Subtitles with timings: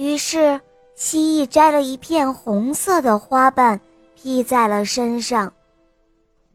[0.00, 0.58] 于是，
[0.94, 3.78] 蜥蜴摘了一片红色的花瓣，
[4.14, 5.52] 披在了身上。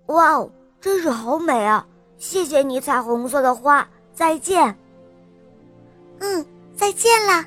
[0.07, 0.49] 哇哦，
[0.81, 1.85] 真是好美啊！
[2.17, 3.87] 谢谢你，彩虹色的花。
[4.15, 4.75] 再见。
[6.17, 6.43] 嗯，
[6.75, 7.45] 再见啦。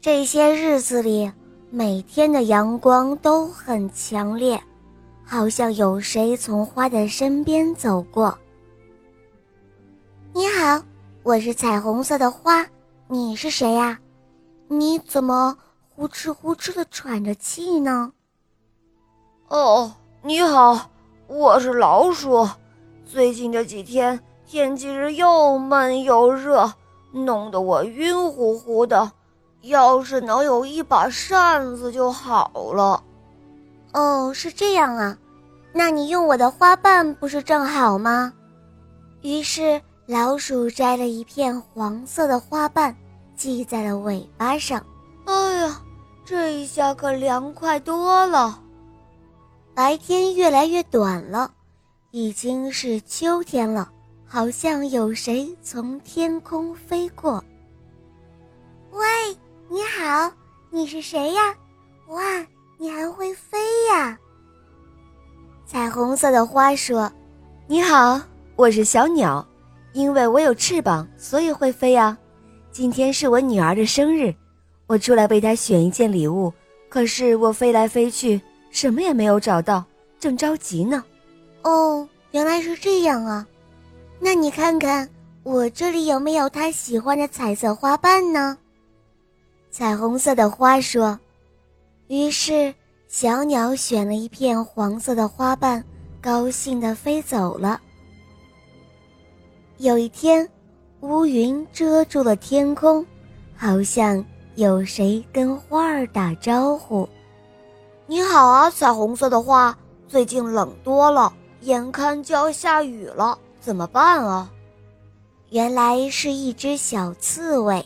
[0.00, 1.30] 这些日子里，
[1.70, 4.60] 每天的阳光都很强烈，
[5.24, 8.36] 好像有谁从花的身边走过。
[10.32, 10.82] 你好，
[11.22, 12.66] 我是彩虹色的花，
[13.06, 13.96] 你是谁呀？
[14.78, 15.56] 你怎么
[15.94, 18.12] 呼哧呼哧的喘着气呢？
[19.46, 19.92] 哦，
[20.22, 20.90] 你好，
[21.28, 22.48] 我是老鼠。
[23.06, 26.72] 最近这几天天气是又闷又热，
[27.12, 29.12] 弄得我晕乎乎的。
[29.62, 33.00] 要是能有一把扇子就好了。
[33.92, 35.16] 哦，是这样啊，
[35.72, 38.32] 那你用我的花瓣不是正好吗？
[39.22, 42.94] 于是老鼠摘了一片黄色的花瓣，
[43.36, 44.84] 系在了尾巴上。
[45.24, 45.82] 哎呀，
[46.24, 48.60] 这一下可凉快多了。
[49.74, 51.50] 白天越来越短了。
[52.10, 53.90] 已经是秋天了，
[54.24, 57.42] 好像有谁从天空飞过。
[58.92, 59.04] 喂，
[59.68, 60.30] 你好，
[60.70, 61.52] 你是谁呀？
[62.06, 62.22] 哇，
[62.78, 63.58] 你还会飞
[63.90, 64.16] 呀！
[65.66, 67.10] 彩虹色的花说
[67.66, 68.20] ：“你好，
[68.54, 69.44] 我是小鸟，
[69.92, 72.16] 因为我有翅膀，所以会飞呀。
[72.74, 74.34] 今天是我女儿的生日，
[74.88, 76.52] 我出来为她选一件礼物，
[76.88, 78.40] 可是我飞来飞去，
[78.72, 79.84] 什么也没有找到，
[80.18, 81.04] 正着急呢。”
[81.62, 83.46] 哦，原来是这样啊！
[84.18, 85.08] 那你看看
[85.44, 88.58] 我这里有没有她喜欢的彩色花瓣呢？
[89.70, 91.16] 彩虹色的花说。
[92.08, 92.74] 于是
[93.06, 95.84] 小鸟选了一片黄色的花瓣，
[96.20, 97.80] 高兴地飞走了。
[99.78, 100.48] 有一天，
[101.04, 103.04] 乌云遮住了天空，
[103.54, 104.24] 好像
[104.54, 107.06] 有谁跟花儿打招呼
[108.08, 109.76] ：“你好啊，彩虹色的花，
[110.08, 111.30] 最近冷多了。”
[111.60, 114.50] 眼看就要下雨了，怎么办啊？
[115.50, 117.84] 原来是一只小刺猬。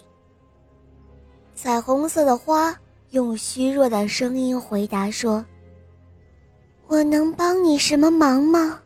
[1.56, 2.72] 彩虹色的花
[3.10, 5.44] 用虚弱的声音回答说
[6.86, 8.78] ：“我能帮你什么忙吗？”